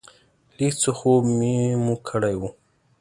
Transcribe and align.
لږ 0.57 0.73
څه 0.81 0.91
خوب 0.97 1.23
مو 1.83 1.95
کړی 2.07 2.35
و. 2.39 2.41